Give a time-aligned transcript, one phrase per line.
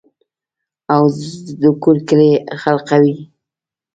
[0.93, 1.03] او
[1.61, 3.13] دَکور کلي خلقو ئې